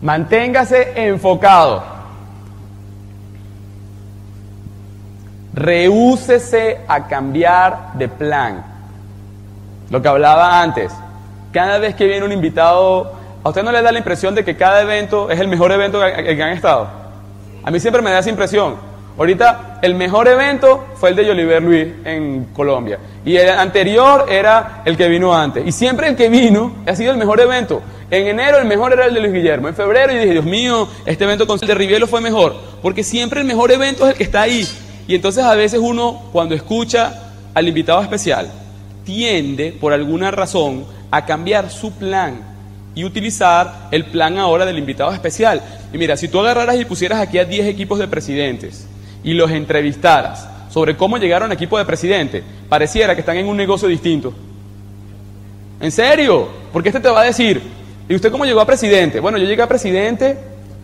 [0.00, 1.82] Manténgase enfocado.
[5.54, 8.64] Rehúsese a cambiar de plan.
[9.90, 10.92] Lo que hablaba antes.
[11.52, 14.56] Cada vez que viene un invitado, ¿a usted no le da la impresión de que
[14.56, 16.88] cada evento es el mejor evento en que han estado?
[17.64, 18.76] A mí siempre me da esa impresión.
[19.18, 23.00] Ahorita el mejor evento fue el de Oliver Luis en Colombia.
[23.24, 25.66] Y el anterior era el que vino antes.
[25.66, 27.82] Y siempre el que vino ha sido el mejor evento.
[28.10, 29.68] En enero el mejor era el de Luis Guillermo.
[29.68, 32.56] En febrero yo dije, Dios mío, este evento con el de Rivielo fue mejor.
[32.80, 34.66] Porque siempre el mejor evento es el que está ahí.
[35.06, 38.50] Y entonces a veces uno, cuando escucha al invitado especial,
[39.04, 42.40] tiende, por alguna razón, a cambiar su plan
[42.94, 45.62] y utilizar el plan ahora del invitado especial.
[45.92, 48.88] Y mira, si tú agarraras y pusieras aquí a 10 equipos de presidentes,
[49.22, 53.56] y los entrevistaras sobre cómo llegaron a equipo de presidente, pareciera que están en un
[53.56, 54.32] negocio distinto.
[55.80, 56.48] ¿En serio?
[56.72, 57.60] Porque este te va a decir,
[58.08, 59.20] ¿y usted cómo llegó a presidente?
[59.20, 60.36] Bueno, yo llegué a presidente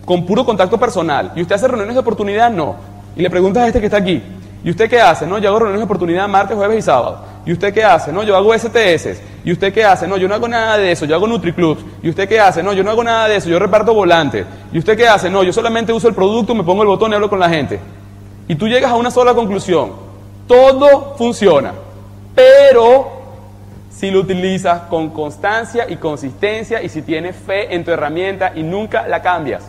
[0.05, 1.31] con puro contacto personal.
[1.35, 2.51] ¿Y usted hace reuniones de oportunidad?
[2.51, 2.75] No.
[3.15, 4.21] Y le preguntas a este que está aquí,
[4.63, 5.25] ¿y usted qué hace?
[5.25, 7.35] No, yo hago reuniones de oportunidad martes, jueves y sábado.
[7.45, 8.11] ¿Y usted qué hace?
[8.11, 9.21] No, yo hago STS.
[9.43, 10.07] ¿Y usted qué hace?
[10.07, 11.85] No, yo no hago nada de eso, yo hago NutriClubs.
[12.01, 12.63] ¿Y usted qué hace?
[12.63, 14.45] No, yo no hago nada de eso, yo reparto volantes.
[14.73, 15.29] ¿Y usted qué hace?
[15.29, 17.79] No, yo solamente uso el producto, me pongo el botón y hablo con la gente.
[18.47, 19.91] Y tú llegas a una sola conclusión.
[20.47, 21.73] Todo funciona,
[22.33, 23.14] pero
[23.95, 28.63] si lo utilizas con constancia y consistencia y si tienes fe en tu herramienta y
[28.63, 29.63] nunca la cambias.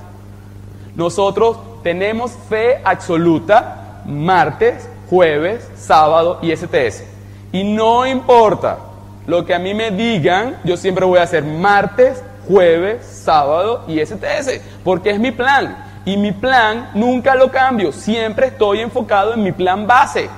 [0.97, 7.05] Nosotros tenemos fe absoluta martes, jueves, sábado y STS.
[7.53, 8.79] Y no importa
[9.27, 14.05] lo que a mí me digan, yo siempre voy a hacer martes, jueves, sábado y
[14.05, 15.85] STS, porque es mi plan.
[16.05, 20.29] Y mi plan nunca lo cambio, siempre estoy enfocado en mi plan base.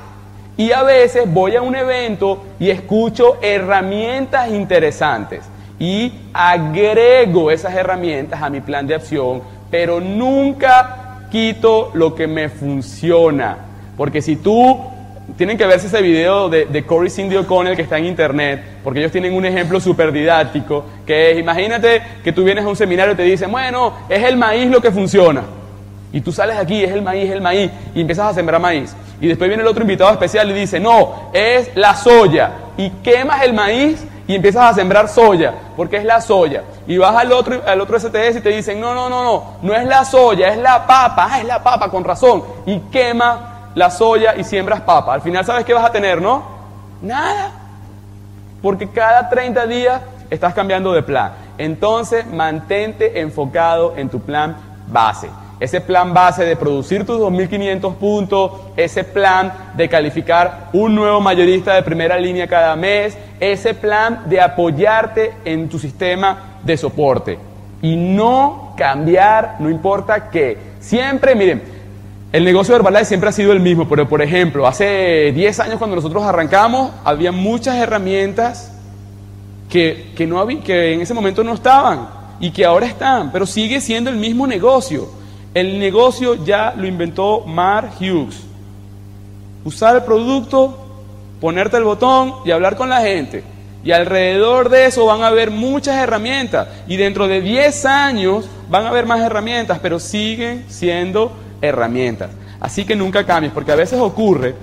[0.58, 5.44] Y a veces voy a un evento y escucho herramientas interesantes
[5.78, 12.48] y agrego esas herramientas a mi plan de acción, pero nunca quito lo que me
[12.48, 13.56] funciona.
[13.96, 14.80] Porque si tú
[15.36, 19.12] tienen que verse ese video de, Corey Cindy O'Connell que está en internet, porque ellos
[19.12, 23.16] tienen un ejemplo súper didáctico, que es, imagínate que tú vienes a un seminario y
[23.16, 25.44] te dicen, bueno, es el maíz lo que funciona.
[26.12, 28.96] Y tú sales aquí, es el maíz, el maíz, y empiezas a sembrar maíz.
[29.20, 32.52] Y después viene el otro invitado especial y dice, no, es la soya.
[32.76, 36.62] Y quemas el maíz y empiezas a sembrar soya, porque es la soya.
[36.86, 39.74] Y vas al otro, al otro STS y te dicen, no, no, no, no, no
[39.74, 42.44] es la soya, es la papa, ah, es la papa, con razón.
[42.66, 45.14] Y quema la soya y siembras papa.
[45.14, 46.42] Al final, ¿sabes qué vas a tener, no?
[47.02, 47.52] Nada.
[48.62, 51.32] Porque cada 30 días estás cambiando de plan.
[51.58, 54.56] Entonces, mantente enfocado en tu plan
[54.88, 55.28] base
[55.60, 61.74] ese plan base de producir tus 2.500 puntos, ese plan de calificar un nuevo mayorista
[61.74, 67.38] de primera línea cada mes, ese plan de apoyarte en tu sistema de soporte
[67.82, 70.56] y no cambiar, no importa qué.
[70.80, 71.62] Siempre, miren,
[72.32, 75.78] el negocio de Herbalife siempre ha sido el mismo, pero por ejemplo, hace 10 años
[75.78, 78.72] cuando nosotros arrancamos, había muchas herramientas
[79.68, 82.08] que, que, no había, que en ese momento no estaban
[82.40, 85.17] y que ahora están, pero sigue siendo el mismo negocio.
[85.58, 88.44] El negocio ya lo inventó Mark Hughes.
[89.64, 90.78] Usar el producto,
[91.40, 93.42] ponerte el botón y hablar con la gente.
[93.82, 96.68] Y alrededor de eso van a haber muchas herramientas.
[96.86, 102.30] Y dentro de 10 años van a haber más herramientas, pero siguen siendo herramientas.
[102.60, 104.54] Así que nunca cambies, porque a veces ocurre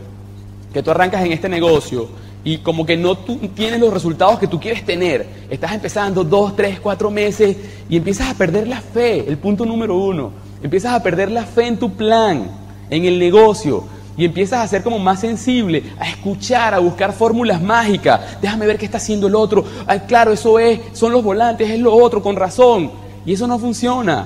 [0.72, 2.08] que tú arrancas en este negocio
[2.46, 5.28] y como que no tienes los resultados que tú quieres tener.
[5.50, 7.58] Estás empezando dos, tres, cuatro meses
[7.90, 10.45] y empiezas a perder la fe, el punto número uno.
[10.66, 12.50] Empiezas a perder la fe en tu plan,
[12.90, 13.84] en el negocio.
[14.18, 18.42] Y empiezas a ser como más sensible, a escuchar, a buscar fórmulas mágicas.
[18.42, 19.64] Déjame ver qué está haciendo el otro.
[19.86, 22.90] Ay, claro, eso es, son los volantes, es lo otro, con razón.
[23.28, 24.26] Y eso no funciona.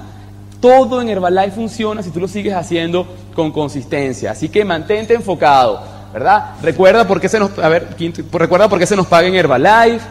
[0.62, 4.32] Todo en Herbalife funciona si tú lo sigues haciendo con consistencia.
[4.32, 5.82] Así que mantente enfocado,
[6.14, 6.52] ¿verdad?
[6.64, 7.90] Recuerda por qué se nos, a ver,
[8.32, 10.06] recuerda por qué se nos paga en Herbalife.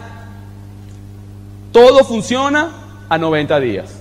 [1.73, 2.71] Todo funciona
[3.09, 3.98] a 90 días.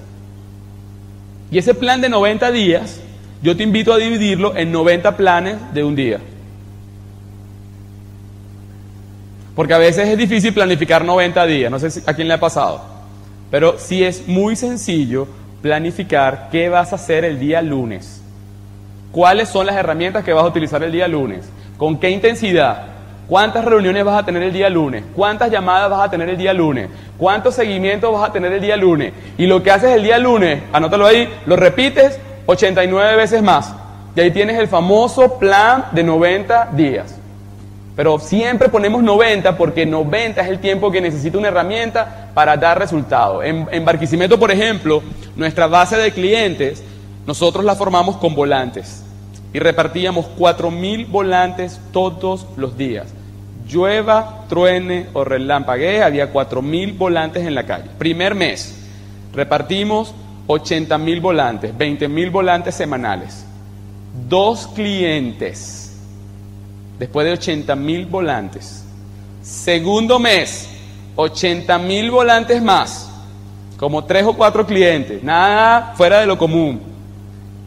[1.49, 2.99] Y ese plan de 90 días,
[3.41, 6.19] yo te invito a dividirlo en 90 planes de un día.
[9.55, 12.81] Porque a veces es difícil planificar 90 días, no sé a quién le ha pasado.
[13.49, 15.27] Pero sí es muy sencillo
[15.61, 18.21] planificar qué vas a hacer el día lunes.
[19.11, 21.45] ¿Cuáles son las herramientas que vas a utilizar el día lunes?
[21.77, 22.96] ¿Con qué intensidad?
[23.27, 25.03] ¿Cuántas reuniones vas a tener el día lunes?
[25.13, 26.87] ¿Cuántas llamadas vas a tener el día lunes?
[27.17, 29.11] ¿Cuántos seguimientos vas a tener el día lunes?
[29.37, 33.73] Y lo que haces el día lunes, anótalo ahí, lo repites 89 veces más.
[34.15, 37.17] Y ahí tienes el famoso plan de 90 días.
[37.97, 42.79] Pero siempre ponemos 90 porque 90 es el tiempo que necesita una herramienta para dar
[42.79, 43.43] resultado.
[43.43, 45.03] En, en Barquisimeto, por ejemplo,
[45.35, 46.81] nuestra base de clientes,
[47.25, 49.03] nosotros la formamos con volantes
[49.51, 53.16] y repartíamos 4.000 volantes todos los días.
[53.67, 57.89] Llueva, truene o relampaguee, había 4.000 volantes en la calle.
[57.97, 58.75] Primer mes,
[59.33, 60.13] repartimos
[60.47, 63.45] 80.000 volantes, 20.000 volantes semanales.
[64.27, 65.87] Dos clientes
[66.99, 68.83] después de 80 mil volantes.
[69.41, 70.67] Segundo mes,
[71.15, 73.09] 80 mil volantes más,
[73.77, 76.81] como tres o cuatro clientes, nada fuera de lo común.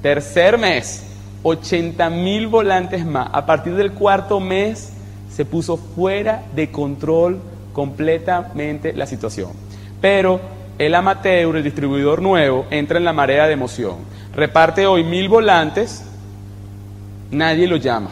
[0.03, 1.05] Tercer mes,
[1.43, 3.29] 80 mil volantes más.
[3.33, 4.93] A partir del cuarto mes
[5.31, 7.41] se puso fuera de control
[7.73, 9.53] completamente la situación.
[10.01, 10.41] Pero
[10.79, 13.97] el amateur, el distribuidor nuevo, entra en la marea de emoción.
[14.35, 16.05] Reparte hoy mil volantes,
[17.31, 18.11] nadie lo llama.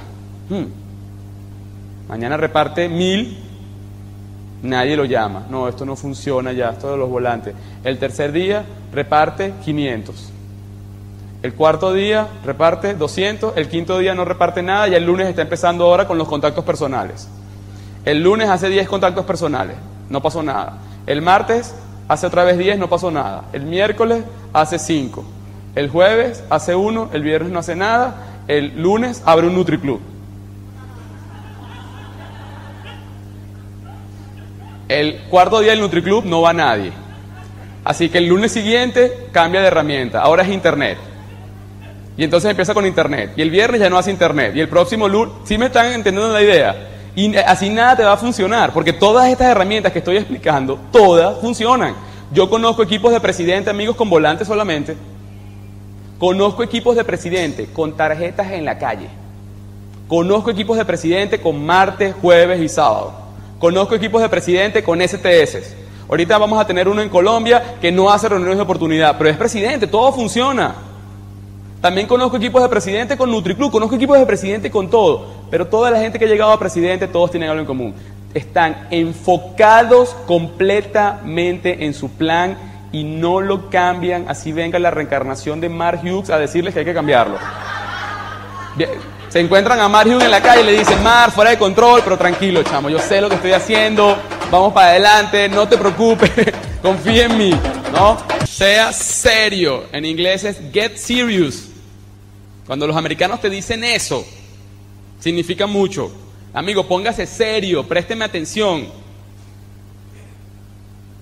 [0.48, 0.66] Hmm.
[2.08, 3.38] Mañana reparte mil,
[4.62, 5.46] nadie lo llama.
[5.50, 7.54] No, esto no funciona ya, esto de los volantes.
[7.84, 10.32] El tercer día reparte 500.
[11.42, 13.56] El cuarto día reparte 200.
[13.56, 16.64] El quinto día no reparte nada y el lunes está empezando ahora con los contactos
[16.64, 17.28] personales.
[18.04, 19.76] El lunes hace 10 contactos personales,
[20.08, 20.78] no pasó nada.
[21.06, 21.74] El martes
[22.08, 23.44] hace otra vez 10, no pasó nada.
[23.52, 25.24] El miércoles hace 5.
[25.74, 28.16] El jueves hace 1, el viernes no hace nada.
[28.48, 30.00] El lunes abre un NutriClub.
[34.88, 36.92] El cuarto día del NutriClub no va nadie.
[37.84, 40.22] Así que el lunes siguiente cambia de herramienta.
[40.22, 40.98] Ahora es Internet.
[42.18, 43.34] Y entonces empieza con Internet.
[43.36, 44.52] Y el viernes ya no hace Internet.
[44.56, 46.88] Y el próximo lunes, ¿sí me están entendiendo la idea?
[47.14, 48.72] Y así nada te va a funcionar.
[48.72, 51.94] Porque todas estas herramientas que estoy explicando, todas funcionan.
[52.32, 54.96] Yo conozco equipos de presidente, amigos, con volantes solamente.
[56.18, 59.06] Conozco equipos de presidente con tarjetas en la calle.
[60.08, 63.12] Conozco equipos de presidente con martes, jueves y sábado.
[63.60, 65.72] Conozco equipos de presidente con STS.
[66.08, 69.36] Ahorita vamos a tener uno en Colombia que no hace reuniones de oportunidad, pero es
[69.36, 70.87] presidente, todo funciona.
[71.80, 75.92] También conozco equipos de presidente con NutriClub, conozco equipos de presidente con todo, pero toda
[75.92, 77.94] la gente que ha llegado a presidente, todos tienen algo en común.
[78.34, 82.56] Están enfocados completamente en su plan
[82.90, 86.86] y no lo cambian, así venga la reencarnación de Mark Hughes a decirles que hay
[86.86, 87.38] que cambiarlo.
[89.28, 92.16] Se encuentran a Mar en la calle y le dicen, Mar, fuera de control, pero
[92.16, 94.16] tranquilo, chamo, yo sé lo que estoy haciendo,
[94.50, 96.30] vamos para adelante, no te preocupes,
[96.82, 97.54] confía en mí,
[97.92, 98.16] ¿no?
[98.46, 99.84] Sea serio.
[99.92, 101.67] En inglés es get serious.
[102.68, 104.26] Cuando los americanos te dicen eso,
[105.18, 106.12] significa mucho.
[106.52, 108.86] Amigo, póngase serio, présteme atención.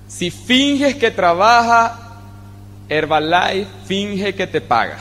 [0.08, 2.20] Si finges que trabaja,
[2.88, 4.98] Herbalife finge que te paga.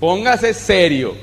[0.00, 1.14] Póngase serio.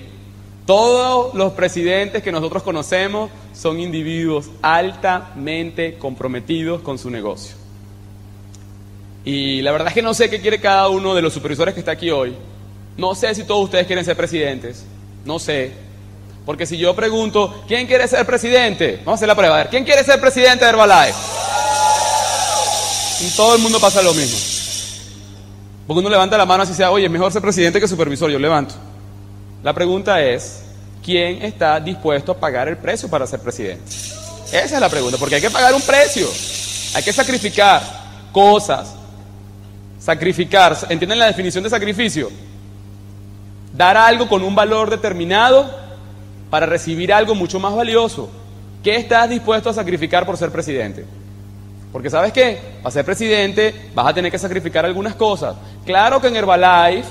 [0.67, 7.58] Todos los presidentes que nosotros conocemos son individuos altamente comprometidos con su negocio.
[9.25, 11.81] Y la verdad es que no sé qué quiere cada uno de los supervisores que
[11.81, 12.35] está aquí hoy.
[12.97, 14.85] No sé si todos ustedes quieren ser presidentes.
[15.25, 15.71] No sé.
[16.45, 18.97] Porque si yo pregunto, ¿quién quiere ser presidente?
[19.05, 19.55] Vamos a hacer la prueba.
[19.55, 21.17] A ver, ¿quién quiere ser presidente de Herbalife?
[23.21, 24.37] Y todo el mundo pasa lo mismo.
[25.85, 28.39] Porque uno levanta la mano así sea, oye, es mejor ser presidente que supervisor, yo
[28.39, 28.75] levanto.
[29.63, 30.61] La pregunta es,
[31.03, 33.83] ¿quién está dispuesto a pagar el precio para ser presidente?
[34.51, 36.27] Esa es la pregunta, porque hay que pagar un precio,
[36.93, 37.81] hay que sacrificar
[38.31, 38.95] cosas,
[40.09, 42.31] sacrificar, ¿entienden la definición de sacrificio?
[43.75, 45.69] Dar algo con un valor determinado
[46.49, 48.27] para recibir algo mucho más valioso.
[48.83, 51.05] ¿Qué estás dispuesto a sacrificar por ser presidente?
[51.91, 55.55] Porque sabes qué, para ser presidente vas a tener que sacrificar algunas cosas.
[55.85, 57.09] Claro que en Herbalife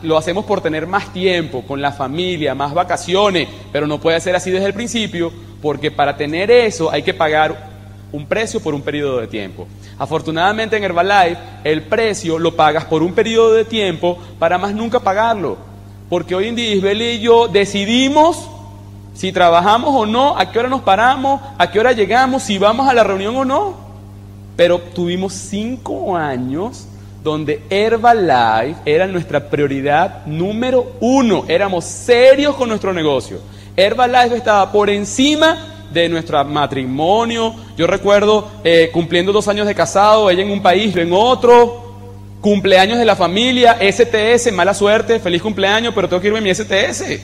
[0.00, 4.34] lo hacemos por tener más tiempo con la familia, más vacaciones, pero no puede ser
[4.34, 7.73] así desde el principio porque para tener eso hay que pagar
[8.14, 9.66] un precio por un periodo de tiempo.
[9.98, 15.00] Afortunadamente en Herbalife el precio lo pagas por un periodo de tiempo para más nunca
[15.00, 15.56] pagarlo.
[16.08, 18.48] Porque hoy en día y yo decidimos
[19.14, 22.88] si trabajamos o no, a qué hora nos paramos, a qué hora llegamos, si vamos
[22.88, 23.74] a la reunión o no.
[24.54, 26.86] Pero tuvimos cinco años
[27.24, 31.46] donde Herbalife era nuestra prioridad número uno.
[31.48, 33.40] Éramos serios con nuestro negocio.
[33.76, 37.54] Herbalife estaba por encima de nuestro matrimonio.
[37.76, 41.82] Yo recuerdo eh, cumpliendo dos años de casado, ella en un país, yo en otro.
[42.40, 46.54] Cumpleaños de la familia, STS, mala suerte, feliz cumpleaños, pero tengo que irme a mi
[46.54, 47.20] STS.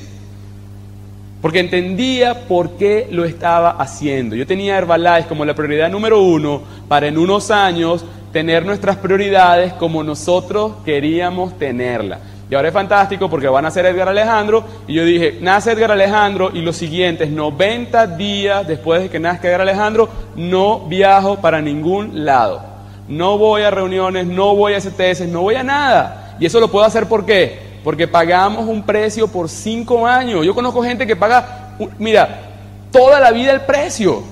[1.43, 4.35] Porque entendía por qué lo estaba haciendo.
[4.35, 9.73] Yo tenía Herbalife como la prioridad número uno para en unos años tener nuestras prioridades
[9.75, 12.21] como nosotros queríamos tenerlas.
[12.51, 14.65] Y ahora es fantástico porque van a ser Edgar Alejandro.
[14.89, 19.47] Y yo dije, nace Edgar Alejandro y los siguientes 90 días después de que nazca
[19.47, 22.61] Edgar Alejandro, no viajo para ningún lado.
[23.07, 26.37] No voy a reuniones, no voy a STS, no voy a nada.
[26.41, 27.71] Y eso lo puedo hacer ¿por qué?
[27.85, 30.45] Porque pagamos un precio por cinco años.
[30.45, 32.41] Yo conozco gente que paga, mira,
[32.91, 34.25] toda la vida el precio.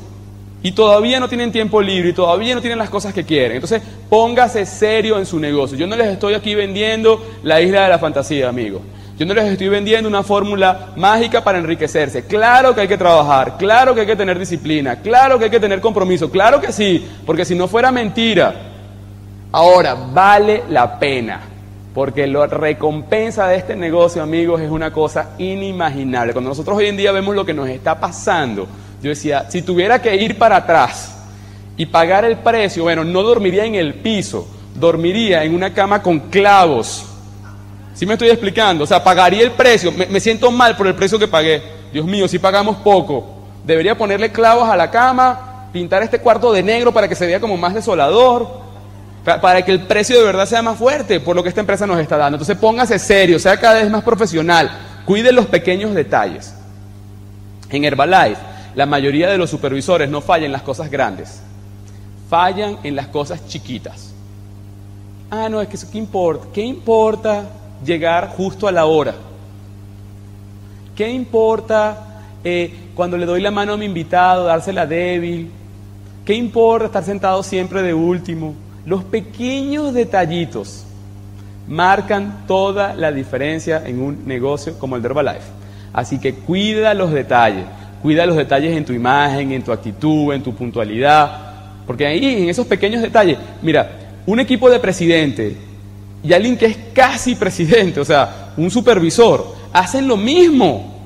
[0.62, 3.52] Y todavía no tienen tiempo libre y todavía no tienen las cosas que quieren.
[3.52, 5.78] Entonces, póngase serio en su negocio.
[5.78, 8.82] Yo no les estoy aquí vendiendo la isla de la fantasía, amigos.
[9.18, 12.24] Yo no les estoy vendiendo una fórmula mágica para enriquecerse.
[12.26, 15.58] Claro que hay que trabajar, claro que hay que tener disciplina, claro que hay que
[15.58, 18.54] tener compromiso, claro que sí, porque si no fuera mentira.
[19.50, 21.40] Ahora, vale la pena,
[21.92, 26.32] porque la recompensa de este negocio, amigos, es una cosa inimaginable.
[26.32, 28.68] Cuando nosotros hoy en día vemos lo que nos está pasando,
[29.02, 31.14] yo decía, si tuviera que ir para atrás
[31.76, 36.18] y pagar el precio, bueno, no dormiría en el piso, dormiría en una cama con
[36.18, 37.04] clavos.
[37.94, 38.84] ¿Sí me estoy explicando?
[38.84, 39.92] O sea, pagaría el precio.
[39.92, 41.62] Me, siento mal por el precio que pagué.
[41.92, 43.36] Dios mío, si pagamos poco.
[43.64, 47.40] Debería ponerle clavos a la cama, pintar este cuarto de negro para que se vea
[47.40, 48.48] como más desolador,
[49.24, 52.00] para que el precio de verdad sea más fuerte por lo que esta empresa nos
[52.00, 52.36] está dando.
[52.36, 54.70] Entonces póngase serio, sea cada vez más profesional,
[55.04, 56.54] cuide los pequeños detalles.
[57.70, 61.40] En Herbalife la mayoría de los supervisores no fallan en las cosas grandes,
[62.30, 64.14] fallan en las cosas chiquitas.
[65.32, 66.46] Ah, no, es que eso qué importa.
[66.52, 67.46] ¿Qué importa
[67.84, 69.16] llegar justo a la hora?
[70.94, 75.50] ¿Qué importa eh, cuando le doy la mano a mi invitado, dársela débil?
[76.24, 78.54] ¿Qué importa estar sentado siempre de último?
[78.86, 80.84] Los pequeños detallitos
[81.66, 85.50] marcan toda la diferencia en un negocio como el de Herbalife.
[85.92, 87.64] Así que cuida los detalles.
[88.02, 91.48] Cuida los detalles en tu imagen, en tu actitud, en tu puntualidad.
[91.86, 93.90] Porque ahí, en esos pequeños detalles, mira,
[94.26, 95.56] un equipo de presidente
[96.22, 100.96] y alguien que es casi presidente, o sea, un supervisor, hacen lo mismo.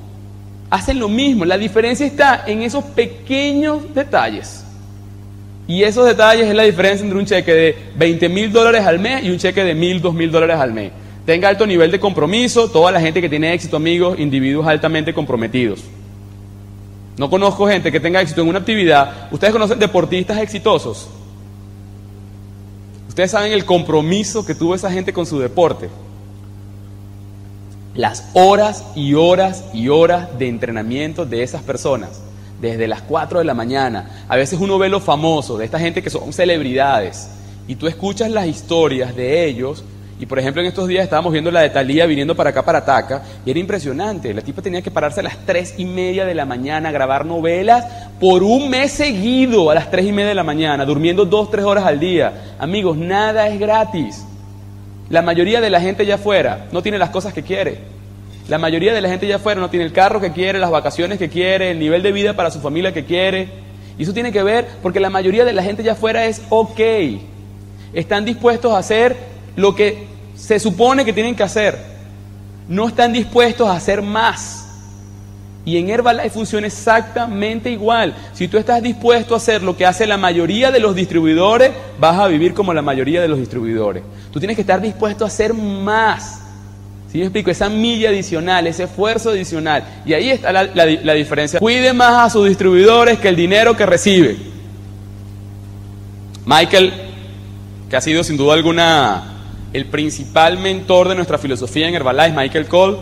[0.69, 1.45] Hacen lo mismo.
[1.45, 4.65] La diferencia está en esos pequeños detalles.
[5.67, 9.23] Y esos detalles es la diferencia entre un cheque de 20 mil dólares al mes
[9.23, 10.91] y un cheque de mil, dos mil dólares al mes.
[11.25, 15.81] Tenga alto nivel de compromiso, toda la gente que tiene éxito, amigos, individuos altamente comprometidos.
[17.17, 19.27] No conozco gente que tenga éxito en una actividad.
[19.31, 21.07] Ustedes conocen deportistas exitosos.
[23.07, 25.89] Ustedes saben el compromiso que tuvo esa gente con su deporte.
[27.93, 32.21] Las horas y horas y horas de entrenamiento de esas personas.
[32.59, 34.25] Desde las 4 de la mañana.
[34.27, 37.29] A veces uno ve los famosos, de esta gente que son celebridades.
[37.67, 39.83] Y tú escuchas las historias de ellos
[40.19, 42.79] y por ejemplo, en estos días estábamos viendo la de Talía viniendo para acá, para
[42.79, 44.33] Ataca, y era impresionante.
[44.33, 47.25] La tipa tenía que pararse a las tres y media de la mañana a grabar
[47.25, 47.85] novelas
[48.19, 51.65] por un mes seguido a las tres y media de la mañana, durmiendo dos, tres
[51.65, 52.55] horas al día.
[52.59, 54.23] Amigos, nada es gratis.
[55.09, 57.79] La mayoría de la gente allá afuera no tiene las cosas que quiere.
[58.47, 61.17] La mayoría de la gente allá afuera no tiene el carro que quiere, las vacaciones
[61.17, 63.49] que quiere, el nivel de vida para su familia que quiere.
[63.97, 66.79] Y eso tiene que ver porque la mayoría de la gente allá afuera es ok.
[67.93, 71.77] Están dispuestos a hacer lo que se supone que tienen que hacer.
[72.67, 74.63] No están dispuestos a hacer más.
[75.65, 78.13] Y en Herbalife funciona exactamente igual.
[78.33, 82.19] Si tú estás dispuesto a hacer lo que hace la mayoría de los distribuidores, vas
[82.19, 84.03] a vivir como la mayoría de los distribuidores.
[84.31, 86.41] Tú tienes que estar dispuesto a hacer más.
[87.09, 87.49] ¿Sí me explico?
[87.51, 89.83] Esa milla adicional, ese esfuerzo adicional.
[90.05, 91.59] Y ahí está la, la diferencia.
[91.59, 94.35] Cuide más a sus distribuidores que el dinero que recibe.
[96.45, 96.91] Michael,
[97.89, 99.32] que ha sido sin duda alguna
[99.73, 102.97] el principal mentor de nuestra filosofía en Herbalife, Michael Cole,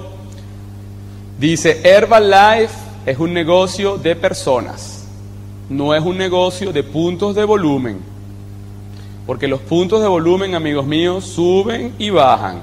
[1.37, 2.73] dice, Herbalife
[3.05, 5.05] es un negocio de personas,
[5.69, 7.99] no es un negocio de puntos de volumen,
[9.27, 12.59] porque los puntos de volumen, amigos míos, suben y bajan,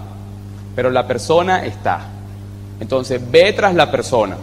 [0.75, 2.09] pero la persona está.
[2.81, 4.37] Entonces, ve tras la persona,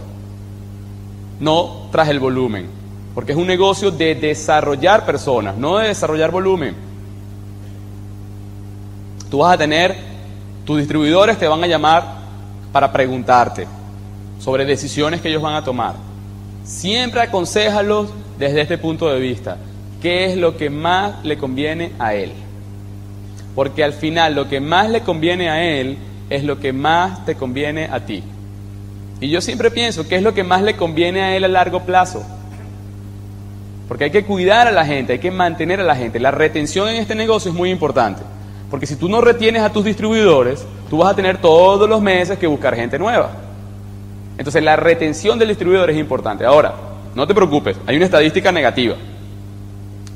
[1.39, 2.67] no tras el volumen,
[3.15, 6.75] porque es un negocio de desarrollar personas, no de desarrollar volumen.
[9.29, 9.96] Tú vas a tener,
[10.65, 12.03] tus distribuidores te van a llamar
[12.72, 13.67] para preguntarte
[14.39, 15.96] sobre decisiones que ellos van a tomar.
[16.63, 19.58] Siempre aconsejalos desde este punto de vista.
[20.01, 22.32] ¿Qué es lo que más le conviene a él?
[23.55, 25.98] Porque al final lo que más le conviene a él
[26.29, 28.24] es lo que más te conviene a ti.
[29.22, 31.84] Y yo siempre pienso, ¿qué es lo que más le conviene a él a largo
[31.84, 32.24] plazo?
[33.88, 36.20] Porque hay que cuidar a la gente, hay que mantener a la gente.
[36.20, 38.22] La retención en este negocio es muy importante.
[38.69, 42.38] Porque si tú no retienes a tus distribuidores, tú vas a tener todos los meses
[42.38, 43.31] que buscar gente nueva.
[44.38, 46.45] Entonces la retención del distribuidor es importante.
[46.45, 46.74] Ahora,
[47.13, 48.95] no te preocupes, hay una estadística negativa.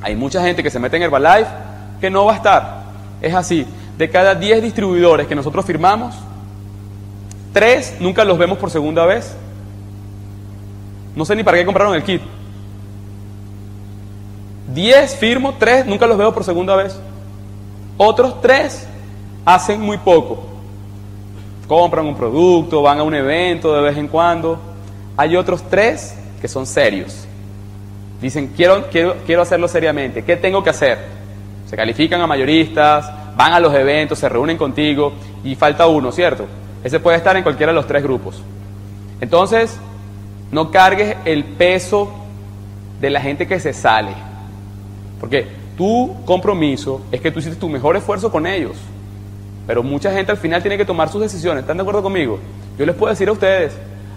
[0.02, 1.50] Hay mucha gente que se mete en Herbalife
[2.02, 2.84] que no va a estar.
[3.22, 3.66] Es así,
[3.98, 6.16] de cada 10 distribuidores que nosotros firmamos,
[7.54, 9.36] Tres, nunca los vemos por segunda vez.
[11.16, 12.22] No sé ni para qué compraron el kit.
[14.74, 17.00] Diez, firmo, tres, nunca los veo por segunda vez.
[18.02, 18.88] Otros tres
[19.44, 20.42] hacen muy poco.
[21.68, 24.58] Compran un producto, van a un evento de vez en cuando.
[25.18, 27.28] Hay otros tres que son serios.
[28.22, 30.24] Dicen, quiero, quiero, quiero hacerlo seriamente.
[30.24, 30.98] ¿Qué tengo que hacer?
[31.70, 35.12] Se califican a mayoristas, van a los eventos, se reúnen contigo
[35.44, 36.46] y falta uno, ¿cierto?
[36.82, 38.42] Ese puede estar en cualquiera de los tres grupos.
[39.20, 39.78] Entonces,
[40.52, 42.10] no cargues el peso
[43.02, 44.14] de la gente que se sale.
[45.20, 48.76] Porque tu compromiso es que tú hiciste tu mejor esfuerzo con ellos.
[49.66, 51.62] Pero mucha gente al final tiene que tomar sus decisiones.
[51.62, 52.38] ¿Están de acuerdo conmigo?
[52.78, 53.72] Yo les puedo decir a ustedes,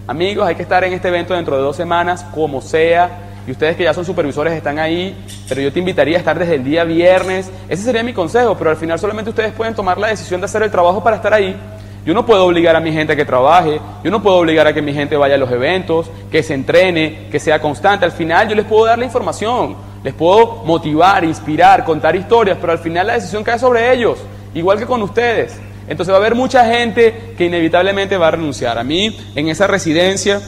[0.08, 3.28] amigos, hay que estar en este evento dentro de dos semanas, como sea.
[3.46, 5.16] Y ustedes que ya son supervisores están ahí,
[5.48, 7.48] pero yo te invitaría a estar desde el día viernes.
[7.68, 10.64] Ese sería mi consejo, pero al final solamente ustedes pueden tomar la decisión de hacer
[10.64, 11.56] el trabajo para estar ahí.
[12.04, 14.74] Yo no puedo obligar a mi gente a que trabaje, yo no puedo obligar a
[14.74, 18.04] que mi gente vaya a los eventos, que se entrene, que sea constante.
[18.04, 22.72] Al final yo les puedo dar la información, les puedo motivar, inspirar, contar historias, pero
[22.72, 24.18] al final la decisión cae sobre ellos,
[24.54, 25.56] igual que con ustedes.
[25.88, 28.78] Entonces va a haber mucha gente que inevitablemente va a renunciar.
[28.78, 30.40] A mí en esa residencia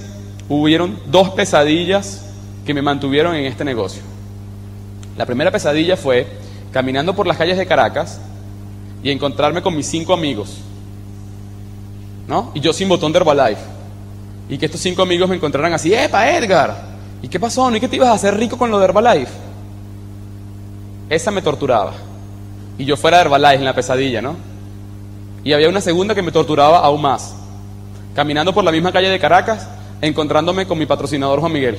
[0.48, 2.26] hubieron dos pesadillas
[2.64, 4.02] que me mantuvieron en este negocio.
[5.16, 6.26] La primera pesadilla fue
[6.72, 8.20] caminando por las calles de Caracas
[9.02, 10.58] y encontrarme con mis cinco amigos
[12.26, 12.52] ¿no?
[12.54, 13.62] Y yo sin botón de Herbalife.
[14.48, 16.93] Y que estos cinco amigos me encontraran así, ¡epa, Edgar!
[17.24, 17.70] ¿Y qué pasó?
[17.70, 19.32] ¿No y que te ibas a hacer rico con lo de Herbalife?
[21.08, 21.94] Esa me torturaba.
[22.76, 24.36] Y yo fuera de Herbalife en la pesadilla, ¿no?
[25.42, 27.34] Y había una segunda que me torturaba aún más.
[28.14, 29.66] Caminando por la misma calle de Caracas,
[30.02, 31.78] encontrándome con mi patrocinador Juan Miguel.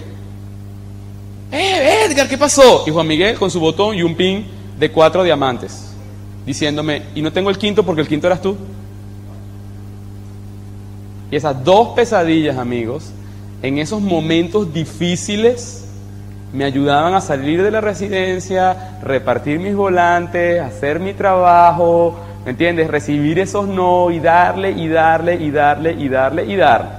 [1.51, 2.83] ¡Eh, Edgar, qué pasó!
[2.87, 4.47] Y Juan Miguel con su botón y un pin
[4.79, 5.91] de cuatro diamantes,
[6.43, 8.57] diciéndome, y no tengo el quinto porque el quinto eras tú.
[11.29, 13.11] Y esas dos pesadillas, amigos,
[13.61, 15.85] en esos momentos difíciles,
[16.53, 22.87] me ayudaban a salir de la residencia, repartir mis volantes, hacer mi trabajo, ¿me entiendes?
[22.87, 26.89] Recibir esos no y darle y darle y darle y darle y darle.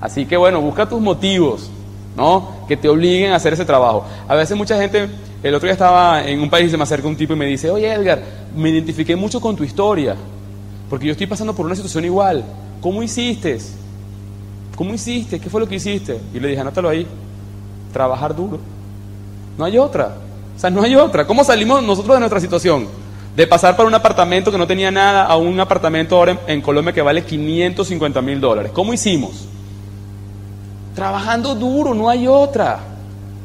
[0.00, 1.70] Así que bueno, busca tus motivos,
[2.16, 2.66] ¿no?
[2.68, 4.04] Que te obliguen a hacer ese trabajo.
[4.28, 5.08] A veces mucha gente,
[5.42, 7.46] el otro día estaba en un país y se me acerca un tipo y me
[7.46, 8.20] dice, oye Edgar,
[8.54, 10.14] me identifiqué mucho con tu historia,
[10.90, 12.44] porque yo estoy pasando por una situación igual.
[12.82, 13.58] ¿Cómo hiciste?
[14.76, 15.40] ¿Cómo hiciste?
[15.40, 16.20] ¿Qué fue lo que hiciste?
[16.34, 17.06] Y le dije, anótalo ahí.
[17.92, 18.60] Trabajar duro.
[19.56, 20.14] No hay otra.
[20.54, 21.26] O sea, no hay otra.
[21.26, 22.86] ¿Cómo salimos nosotros de nuestra situación?
[23.34, 26.92] De pasar por un apartamento que no tenía nada a un apartamento ahora en, Colombia
[26.92, 28.70] que vale 550 mil dólares.
[28.74, 29.48] ¿Cómo hicimos?
[30.94, 32.80] Trabajando duro, no hay otra.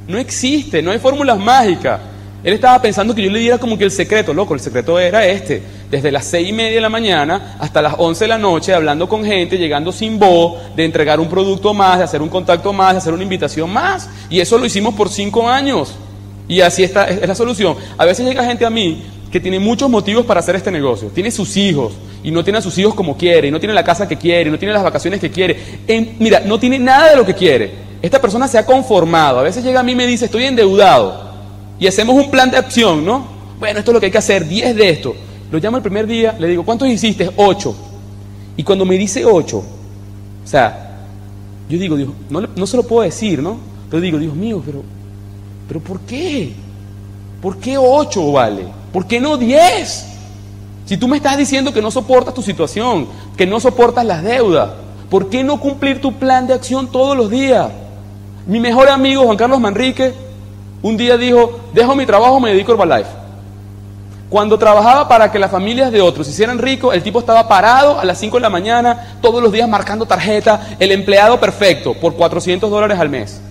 [0.07, 1.99] No existe, no hay fórmulas mágicas.
[2.43, 5.25] Él estaba pensando que yo le diera como que el secreto, loco, el secreto era
[5.25, 5.61] este.
[5.91, 9.09] Desde las seis y media de la mañana hasta las once de la noche, hablando
[9.09, 12.93] con gente, llegando sin voz, de entregar un producto más, de hacer un contacto más,
[12.93, 14.09] de hacer una invitación más.
[14.29, 15.93] Y eso lo hicimos por cinco años.
[16.47, 17.75] Y así está, es la solución.
[17.97, 21.09] A veces llega gente a mí que tiene muchos motivos para hacer este negocio.
[21.09, 23.83] Tiene sus hijos y no tiene a sus hijos como quiere, y no tiene la
[23.83, 25.57] casa que quiere, y no tiene las vacaciones que quiere.
[26.19, 27.71] mira, no tiene nada de lo que quiere.
[28.01, 29.39] Esta persona se ha conformado.
[29.39, 31.31] A veces llega a mí y me dice, estoy endeudado
[31.79, 33.25] y hacemos un plan de acción, ¿no?
[33.59, 35.15] Bueno, esto es lo que hay que hacer, 10 de esto.
[35.51, 37.29] Lo llamo el primer día, le digo, ¿cuántos hiciste?
[37.35, 37.75] 8.
[38.57, 39.63] Y cuando me dice 8, o
[40.47, 40.97] sea,
[41.69, 43.57] yo digo, Dios, no, no se lo puedo decir, ¿no?
[43.89, 44.83] Pero digo, Dios mío, pero,
[45.67, 46.53] pero ¿por qué?
[47.41, 48.65] ¿Por qué 8 vale?
[48.93, 50.07] ¿Por qué no 10?
[50.85, 54.71] Si tú me estás diciendo que no soportas tu situación, que no soportas las deudas,
[55.09, 57.69] ¿por qué no cumplir tu plan de acción todos los días?
[58.47, 60.13] Mi mejor amigo Juan Carlos Manrique
[60.81, 63.20] un día dijo, dejo mi trabajo, me dedico a Herbalife.
[64.31, 68.05] Cuando trabajaba para que las familias de otros hicieran ricos, el tipo estaba parado a
[68.05, 72.71] las 5 de la mañana, todos los días marcando tarjeta, el empleado perfecto, por 400
[72.71, 73.41] dólares al mes.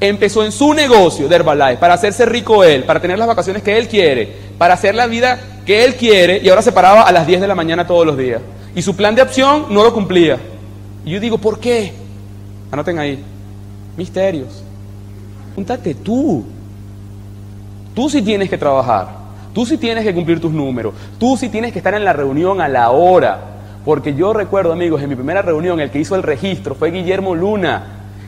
[0.00, 3.76] Empezó en su negocio de Herbalife para hacerse rico él, para tener las vacaciones que
[3.76, 7.26] él quiere, para hacer la vida que él quiere, y ahora se paraba a las
[7.26, 8.40] 10 de la mañana todos los días.
[8.74, 10.38] Y su plan de acción no lo cumplía.
[11.04, 11.92] Y yo digo, ¿por qué?
[12.70, 13.22] Anoten ahí.
[13.94, 14.62] Misterios.
[15.48, 16.46] Pregúntate tú.
[17.94, 19.21] Tú sí tienes que trabajar.
[19.52, 20.94] Tú sí tienes que cumplir tus números.
[21.18, 23.38] Tú sí tienes que estar en la reunión a la hora.
[23.84, 27.34] Porque yo recuerdo, amigos, en mi primera reunión, el que hizo el registro fue Guillermo
[27.34, 27.82] Luna.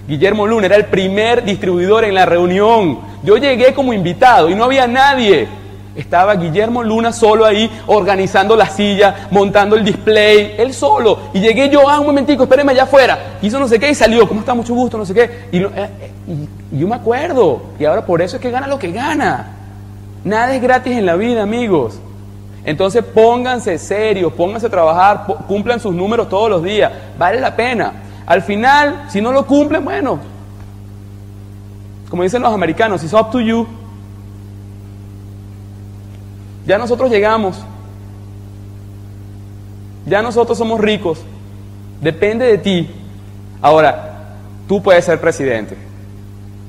[0.06, 2.98] Guillermo Luna era el primer distribuidor en la reunión.
[3.22, 5.48] Yo llegué como invitado y no había nadie.
[5.94, 11.30] Estaba Guillermo Luna solo ahí organizando la silla, montando el display, él solo.
[11.32, 13.36] Y llegué yo, ah, un momentico, espéreme allá afuera.
[13.40, 14.54] Hizo no sé qué y salió, ¿cómo está?
[14.54, 15.48] Mucho gusto, no sé qué.
[15.52, 16.10] Y, eh, eh,
[16.72, 17.62] y, yo me acuerdo.
[17.78, 19.53] Y ahora por eso es que gana lo que gana.
[20.24, 22.00] Nada es gratis en la vida, amigos.
[22.64, 27.92] Entonces pónganse serios, pónganse a trabajar, cumplan sus números todos los días, vale la pena.
[28.26, 30.18] Al final, si no lo cumplen, bueno,
[32.08, 33.66] como dicen los americanos, it's up to you.
[36.66, 37.60] Ya nosotros llegamos,
[40.06, 41.18] ya nosotros somos ricos,
[42.00, 42.90] depende de ti.
[43.60, 45.76] Ahora, tú puedes ser presidente.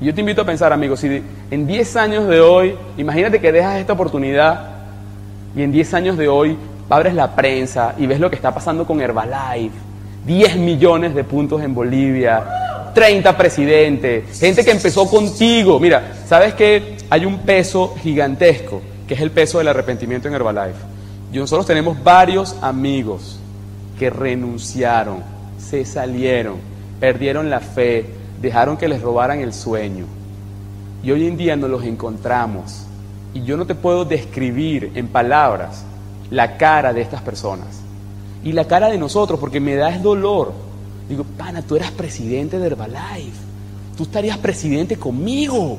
[0.00, 3.80] Yo te invito a pensar, amigos, si en 10 años de hoy, imagínate que dejas
[3.80, 4.72] esta oportunidad
[5.56, 6.56] y en 10 años de hoy
[6.90, 9.74] abres la prensa y ves lo que está pasando con Herbalife,
[10.26, 15.80] 10 millones de puntos en Bolivia, 30 presidentes, gente que empezó contigo.
[15.80, 20.78] Mira, ¿sabes que hay un peso gigantesco, que es el peso del arrepentimiento en Herbalife?
[21.32, 23.38] Y nosotros tenemos varios amigos
[23.98, 25.22] que renunciaron,
[25.58, 26.56] se salieron,
[27.00, 30.04] perdieron la fe, dejaron que les robaran el sueño.
[31.02, 32.86] Y hoy en día nos los encontramos
[33.36, 35.84] y yo no te puedo describir en palabras
[36.30, 37.82] la cara de estas personas.
[38.42, 40.52] Y la cara de nosotros, porque me da dolor.
[41.08, 43.38] Digo, pana, tú eras presidente de Herbalife.
[43.96, 45.78] Tú estarías presidente conmigo.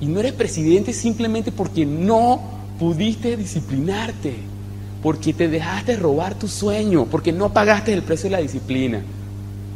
[0.00, 2.40] Y no eres presidente simplemente porque no
[2.78, 4.36] pudiste disciplinarte.
[5.02, 7.06] Porque te dejaste robar tu sueño.
[7.10, 9.00] Porque no pagaste el precio de la disciplina.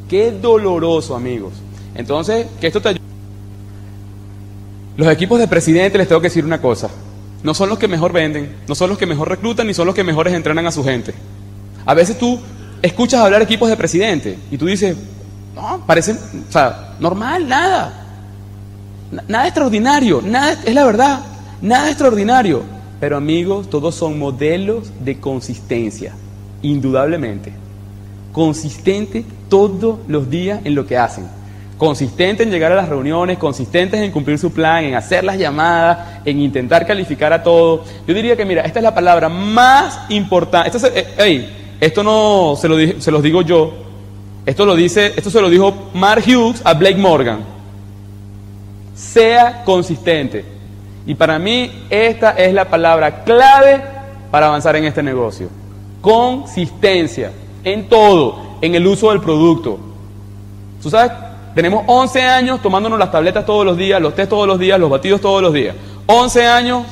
[0.08, 1.54] Qué doloroso, amigos.
[1.94, 3.02] Entonces, que esto te ayude.
[4.96, 6.90] Los equipos de presidente, les tengo que decir una cosa,
[7.42, 9.94] no son los que mejor venden, no son los que mejor reclutan, ni son los
[9.94, 11.14] que mejores entrenan a su gente.
[11.86, 12.40] A veces tú
[12.82, 14.96] escuchas hablar equipos de presidente y tú dices,
[15.54, 18.06] no, parece, o sea, normal, nada.
[19.28, 21.20] Nada extraordinario, nada, es la verdad,
[21.62, 22.62] nada extraordinario.
[22.98, 26.12] Pero amigos, todos son modelos de consistencia,
[26.60, 27.52] indudablemente.
[28.32, 31.37] Consistente todos los días en lo que hacen
[31.78, 36.20] consistente en llegar a las reuniones, consistentes en cumplir su plan, en hacer las llamadas,
[36.24, 37.84] en intentar calificar a todo.
[38.06, 40.76] Yo diría que, mira, esta es la palabra más importante.
[40.76, 41.48] Esto, eh,
[41.80, 43.72] esto no se, lo se los digo yo,
[44.44, 47.40] esto, lo dice, esto se lo dijo Mark Hughes a Blake Morgan.
[48.94, 50.44] Sea consistente.
[51.06, 53.80] Y para mí esta es la palabra clave
[54.30, 55.48] para avanzar en este negocio.
[56.00, 57.30] Consistencia
[57.62, 59.78] en todo, en el uso del producto.
[60.82, 61.27] ¿Tú sabes
[61.58, 64.88] tenemos 11 años tomándonos las tabletas todos los días, los test todos los días, los
[64.88, 65.74] batidos todos los días.
[66.06, 66.86] 11 años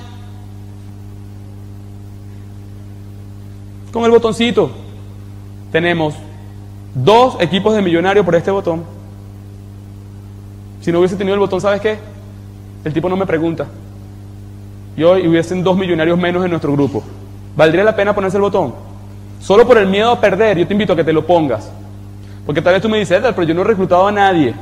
[3.92, 4.72] con el botoncito.
[5.70, 6.16] Tenemos
[6.96, 8.82] dos equipos de millonarios por este botón.
[10.80, 12.00] Si no hubiese tenido el botón, ¿sabes qué?
[12.84, 13.68] El tipo no me pregunta.
[14.96, 17.04] Y hoy hubiesen dos millonarios menos en nuestro grupo.
[17.54, 18.74] ¿Valdría la pena ponerse el botón?
[19.40, 21.70] Solo por el miedo a perder, yo te invito a que te lo pongas.
[22.46, 24.54] Porque tal vez tú me dices, pero yo no he reclutado a nadie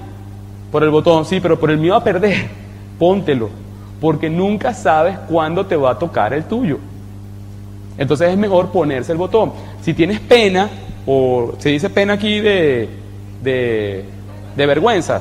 [0.72, 1.26] por el botón.
[1.26, 2.48] Sí, pero por el miedo a perder,
[2.98, 3.50] póntelo.
[4.00, 6.78] Porque nunca sabes cuándo te va a tocar el tuyo.
[7.98, 9.52] Entonces es mejor ponerse el botón.
[9.82, 10.68] Si tienes pena,
[11.06, 12.88] o se dice pena aquí de,
[13.42, 14.04] de,
[14.56, 15.20] de vergüenza,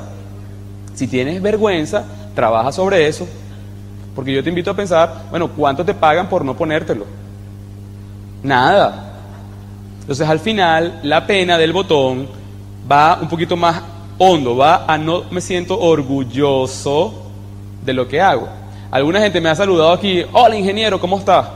[0.96, 3.28] si tienes vergüenza, trabaja sobre eso.
[4.16, 7.06] Porque yo te invito a pensar, bueno, ¿cuánto te pagan por no ponértelo?
[8.42, 9.12] Nada.
[10.02, 12.43] Entonces al final, la pena del botón
[12.90, 13.82] va un poquito más
[14.18, 17.24] hondo, va a no me siento orgulloso
[17.84, 18.48] de lo que hago.
[18.92, 21.52] Alguna gente me ha saludado aquí, hola ingeniero, ¿cómo está?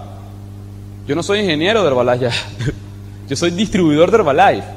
[1.08, 2.30] Yo no soy ingeniero de Herbalife
[3.30, 4.68] yo soy distribuidor de Herbalife.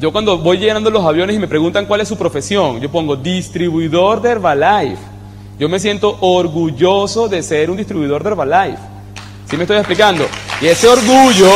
[0.00, 3.16] Yo cuando voy llenando los aviones y me preguntan cuál es su profesión, yo pongo
[3.16, 5.02] distribuidor de Herbalife.
[5.58, 8.78] Yo me siento orgulloso de ser un distribuidor de Herbalife.
[9.50, 10.26] ¿Sí me estoy explicando?
[10.60, 11.50] Y ese orgullo,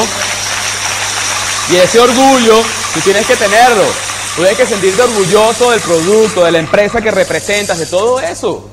[1.71, 2.63] y ese orgullo,
[2.95, 4.12] tú tienes que tenerlo.
[4.35, 8.67] Tú tienes que sentirte orgulloso del producto, de la empresa que representas, de todo eso.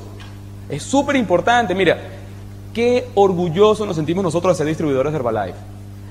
[0.70, 1.74] Es súper importante.
[1.74, 1.98] Mira,
[2.72, 5.58] qué orgulloso nos sentimos nosotros de ser distribuidores de Herbalife.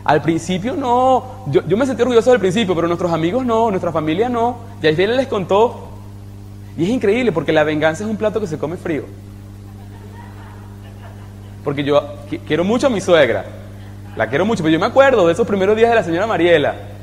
[0.03, 4.29] Al principio no, yo, me sentí orgulloso del principio, pero nuestros amigos no, nuestra familia
[4.29, 4.57] no.
[4.83, 5.87] Y ahí les contó.
[6.77, 9.05] Y es increíble porque la venganza es un plato que se come frío.
[11.63, 12.03] Porque yo
[12.45, 13.45] quiero mucho a mi suegra.
[14.15, 16.98] La quiero mucho, pero yo me acuerdo de esos primeros días de la señora Mariela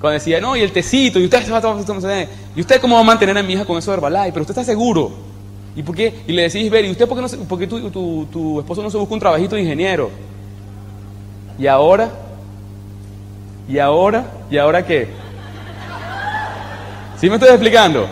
[0.00, 1.42] cuando decía, no, y el tecito, y usted,
[2.54, 4.32] ¿y usted cómo va a mantener a mi hija con eso de Herbalife?
[4.32, 5.12] Pero usted está seguro.
[5.76, 6.22] ¿Y por qué?
[6.26, 8.90] Y le decís, ver, ¿y usted por qué, no qué tu, tu, tu esposo no
[8.90, 10.10] se busca un trabajito de ingeniero?
[11.58, 12.10] ¿Y ahora?
[13.68, 14.26] ¿Y ahora?
[14.50, 15.08] ¿Y ahora qué?
[17.16, 18.06] ¿Sí me estoy explicando?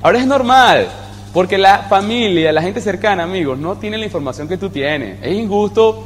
[0.00, 0.86] Ahora es normal,
[1.32, 5.18] porque la familia, la gente cercana, amigos, no tiene la información que tú tienes.
[5.22, 6.04] Es injusto,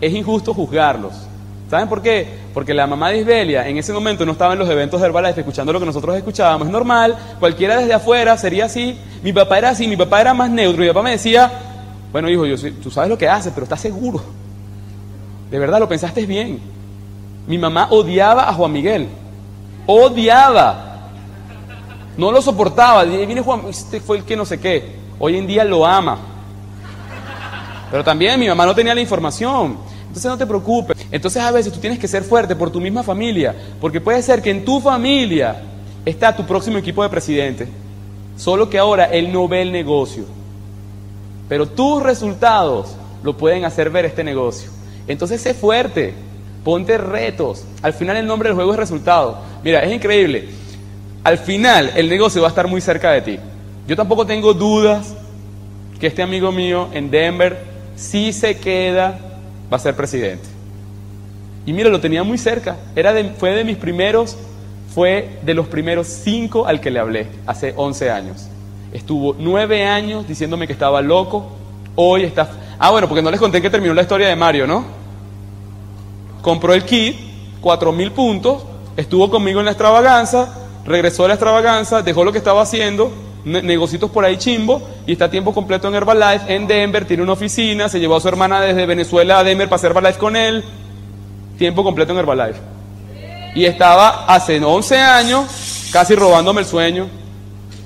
[0.00, 1.27] es injusto juzgarlos.
[1.68, 2.26] ¿Saben por qué?
[2.54, 5.40] Porque la mamá de Isbelia en ese momento no estaba en los eventos de Herbalife
[5.40, 6.66] escuchando lo que nosotros escuchábamos.
[6.66, 8.98] Es normal, cualquiera desde afuera sería así.
[9.22, 10.80] Mi papá era así, mi papá era más neutro.
[10.80, 11.50] Mi papá me decía,
[12.10, 14.22] bueno hijo, yo, tú sabes lo que haces, pero estás seguro.
[15.50, 16.58] De verdad, lo pensaste bien.
[17.46, 19.08] Mi mamá odiaba a Juan Miguel.
[19.86, 21.10] Odiaba.
[22.16, 23.04] No lo soportaba.
[23.04, 24.96] Viene Juan, este fue el que no sé qué.
[25.18, 26.18] Hoy en día lo ama.
[27.90, 29.78] Pero también mi mamá no tenía la información.
[30.06, 30.97] Entonces no te preocupes.
[31.10, 33.54] Entonces a veces tú tienes que ser fuerte por tu misma familia.
[33.80, 35.56] Porque puede ser que en tu familia
[36.04, 37.68] está tu próximo equipo de presidente.
[38.36, 40.24] Solo que ahora él no ve el negocio.
[41.48, 44.70] Pero tus resultados lo pueden hacer ver este negocio.
[45.06, 46.14] Entonces sé fuerte.
[46.62, 47.64] Ponte retos.
[47.82, 49.38] Al final el nombre del juego es resultado.
[49.64, 50.48] Mira, es increíble.
[51.24, 53.38] Al final el negocio va a estar muy cerca de ti.
[53.86, 55.14] Yo tampoco tengo dudas
[55.98, 57.64] que este amigo mío en Denver,
[57.96, 59.18] si se queda,
[59.72, 60.57] va a ser presidente.
[61.68, 62.78] Y mira, lo tenía muy cerca.
[62.96, 64.38] Era de, fue de mis primeros,
[64.94, 68.48] fue de los primeros cinco al que le hablé hace 11 años.
[68.90, 71.58] Estuvo nueve años diciéndome que estaba loco.
[71.94, 72.48] Hoy está...
[72.78, 74.82] Ah, bueno, porque no les conté que terminó la historia de Mario, ¿no?
[76.40, 77.16] Compró el kit,
[77.60, 78.64] cuatro mil puntos,
[78.96, 80.48] estuvo conmigo en la extravaganza,
[80.86, 83.12] regresó a la extravaganza, dejó lo que estaba haciendo,
[83.44, 87.32] negocios por ahí chimbo y está a tiempo completo en Herbalife en Denver, tiene una
[87.32, 90.64] oficina, se llevó a su hermana desde Venezuela a Denver para hacer Herbalife con él,
[91.58, 92.60] tiempo completo en Herbalife.
[93.54, 95.46] Y estaba hace 11 años
[95.92, 97.08] casi robándome el sueño,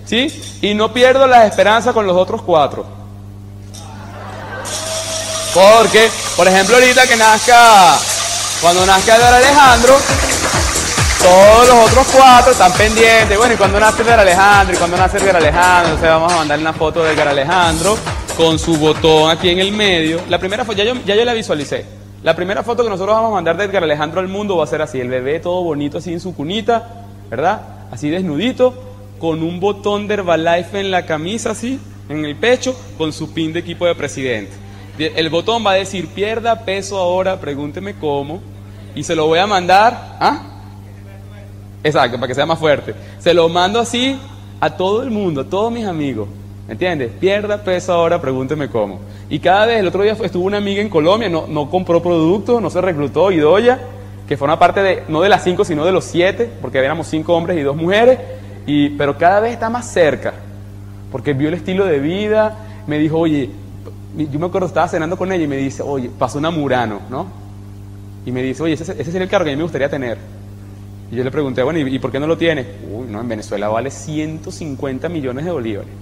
[0.04, 0.58] ¿sí?
[0.60, 2.84] Y no pierdo las esperanzas con los otros cuatro.
[5.54, 7.98] Porque, por ejemplo, ahorita que nazca,
[8.60, 9.98] cuando nazca el Alejandro,
[11.22, 13.36] todos los otros cuatro están pendientes.
[13.36, 14.74] Bueno, ¿y cuando nace Edgar Alejandro?
[14.74, 15.94] ¿Y cuando nace Edgar Alejandro?
[15.94, 17.96] Entonces vamos a mandarle una foto de Edgar Alejandro
[18.36, 20.20] con su botón aquí en el medio.
[20.28, 22.01] La primera foto, ya yo, ya yo la visualicé.
[22.22, 24.68] La primera foto que nosotros vamos a mandar de Edgar Alejandro al mundo va a
[24.68, 27.62] ser así, el bebé todo bonito así en su cunita, ¿verdad?
[27.90, 28.74] Así desnudito,
[29.18, 33.52] con un botón de Herbalife en la camisa así, en el pecho, con su pin
[33.52, 34.52] de equipo de presidente.
[34.98, 38.40] El botón va a decir, pierda peso ahora, pregúnteme cómo,
[38.94, 40.42] y se lo voy a mandar, ¿ah?
[41.82, 42.94] Exacto, para que sea más fuerte.
[43.18, 44.16] Se lo mando así
[44.60, 46.28] a todo el mundo, a todos mis amigos.
[46.66, 47.10] ¿Me entiendes?
[47.18, 49.00] Pierda peso ahora, pregúnteme cómo.
[49.28, 52.62] Y cada vez, el otro día estuvo una amiga en Colombia, no, no compró productos,
[52.62, 53.80] no se reclutó, Idoya,
[54.28, 57.34] que forma parte de, no de las cinco, sino de los siete, porque éramos cinco
[57.34, 58.18] hombres y dos mujeres,
[58.66, 60.34] y, pero cada vez está más cerca,
[61.10, 63.50] porque vio el estilo de vida, me dijo, oye,
[64.16, 67.26] yo me acuerdo, estaba cenando con ella y me dice, oye, pasó una Murano, ¿no?
[68.24, 70.18] Y me dice, oye, ese, ese sería el carro que a mí me gustaría tener.
[71.10, 72.64] Y yo le pregunté, bueno, ¿y, por qué no lo tiene?
[72.90, 75.92] Uy, no, en Venezuela vale 150 millones de bolívares.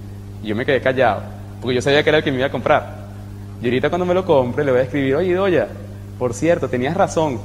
[0.43, 1.21] Yo me quedé callado,
[1.61, 3.01] porque yo sabía que era el que me iba a comprar.
[3.61, 5.67] Y ahorita cuando me lo compre le voy a escribir, oye, Doya,
[6.17, 7.39] por cierto, tenías razón,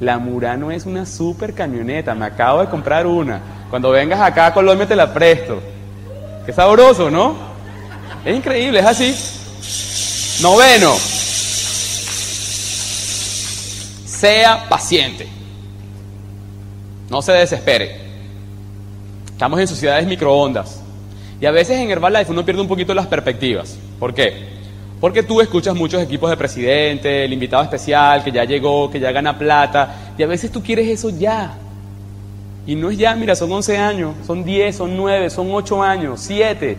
[0.00, 3.40] la Murano es una super camioneta, me acabo de comprar una.
[3.68, 5.60] Cuando vengas acá a Colombia te la presto.
[6.46, 7.36] Qué sabroso, ¿no?
[8.24, 10.42] Es increíble, es así.
[10.42, 10.94] Noveno.
[14.06, 15.28] Sea paciente.
[17.10, 18.00] No se desespere.
[19.32, 20.79] Estamos en sociedades microondas.
[21.40, 23.78] Y a veces en Herbalife uno pierde un poquito las perspectivas.
[23.98, 24.60] ¿Por qué?
[25.00, 29.10] Porque tú escuchas muchos equipos de presidente, el invitado especial que ya llegó, que ya
[29.12, 31.54] gana plata, y a veces tú quieres eso ya.
[32.66, 36.20] Y no es ya, mira, son 11 años, son 10, son 9, son 8 años,
[36.20, 36.76] 7.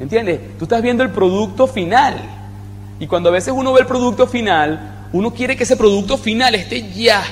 [0.00, 0.40] ¿Entiendes?
[0.58, 2.20] Tú estás viendo el producto final.
[2.98, 6.56] Y cuando a veces uno ve el producto final, uno quiere que ese producto final
[6.56, 7.22] esté ya.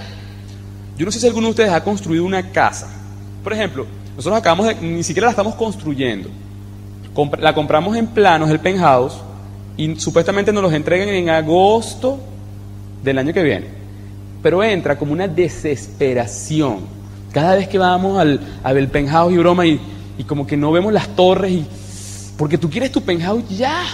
[0.97, 2.89] Yo no sé si alguno de ustedes ha construido una casa.
[3.43, 3.87] Por ejemplo,
[4.17, 6.29] nosotros acabamos de, ni siquiera la estamos construyendo.
[7.39, 9.15] La compramos en planos, el penthouse,
[9.77, 12.19] y supuestamente nos los entregan en agosto
[13.03, 13.67] del año que viene.
[14.43, 16.81] Pero entra como una desesperación.
[17.33, 19.81] Cada vez que vamos al, al penthouse y broma y,
[20.19, 21.67] y como que no vemos las torres y...
[22.37, 23.85] Porque tú quieres tu penthouse ya.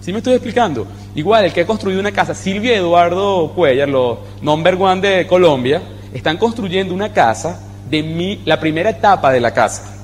[0.00, 0.86] ¿Sí me estoy explicando?
[1.14, 5.82] Igual, el que ha construido una casa, Silvia Eduardo Cuellar, los number one de Colombia,
[6.14, 9.99] están construyendo una casa de la primera etapa de la casa.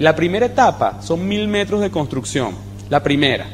[0.00, 2.54] La primera etapa son mil metros de construcción,
[2.88, 3.46] la primera,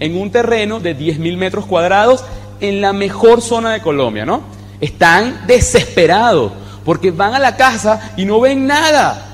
[0.00, 2.24] en un terreno de diez mil metros cuadrados
[2.60, 4.42] en la mejor zona de Colombia, ¿no?
[4.80, 6.50] Están desesperados
[6.84, 9.24] porque van a la casa y no ven nada.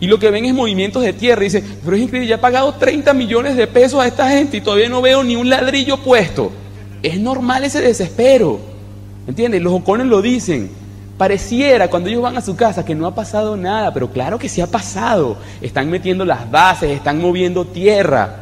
[0.00, 1.40] Y lo que ven es movimientos de tierra.
[1.40, 4.58] Y dice, pero es increíble, ya he pagado 30 millones de pesos a esta gente
[4.58, 6.52] y todavía no veo ni un ladrillo puesto.
[7.02, 8.60] Es normal ese desespero.
[9.26, 9.62] ¿Entiendes?
[9.62, 10.81] Los ocones lo dicen.
[11.18, 14.48] Pareciera cuando ellos van a su casa que no ha pasado nada, pero claro que
[14.48, 15.36] sí ha pasado.
[15.60, 18.36] Están metiendo las bases, están moviendo tierra.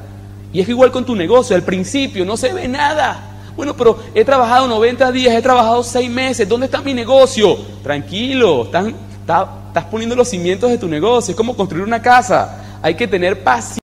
[0.52, 3.26] Y es igual con tu negocio, al principio no se ve nada.
[3.56, 7.56] Bueno, pero he trabajado 90 días, he trabajado 6 meses, ¿dónde está mi negocio?
[7.82, 12.78] Tranquilo, estás, estás poniendo los cimientos de tu negocio, es como construir una casa.
[12.82, 13.78] Hay que tener paciencia.